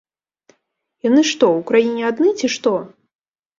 Яны 1.09 1.21
што, 1.33 1.51
у 1.61 1.63
краіне 1.69 2.01
адны, 2.11 2.35
ці 2.43 2.53
што!? 2.57 2.75